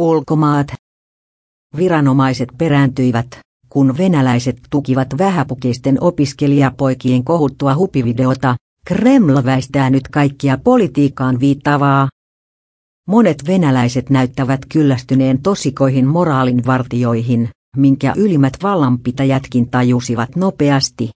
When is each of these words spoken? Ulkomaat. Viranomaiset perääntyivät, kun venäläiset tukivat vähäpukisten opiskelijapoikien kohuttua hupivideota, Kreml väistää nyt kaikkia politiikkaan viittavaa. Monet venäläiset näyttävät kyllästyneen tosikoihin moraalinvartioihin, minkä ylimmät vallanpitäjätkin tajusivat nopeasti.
Ulkomaat. 0.00 0.66
Viranomaiset 1.76 2.48
perääntyivät, 2.58 3.26
kun 3.68 3.98
venäläiset 3.98 4.56
tukivat 4.70 5.08
vähäpukisten 5.18 6.02
opiskelijapoikien 6.02 7.24
kohuttua 7.24 7.74
hupivideota, 7.74 8.56
Kreml 8.86 9.44
väistää 9.44 9.90
nyt 9.90 10.08
kaikkia 10.08 10.58
politiikkaan 10.64 11.40
viittavaa. 11.40 12.08
Monet 13.08 13.46
venäläiset 13.46 14.10
näyttävät 14.10 14.60
kyllästyneen 14.72 15.42
tosikoihin 15.42 16.06
moraalinvartioihin, 16.06 17.48
minkä 17.76 18.12
ylimmät 18.16 18.54
vallanpitäjätkin 18.62 19.70
tajusivat 19.70 20.36
nopeasti. 20.36 21.10